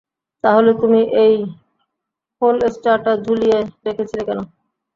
[0.43, 1.33] তাহলে তুমি এই
[2.41, 3.57] হোলস্টারটা ঝুলিয়ে
[3.85, 4.39] রেখেছিলে কেন?